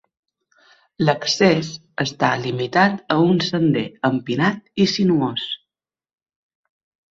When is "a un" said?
3.17-3.39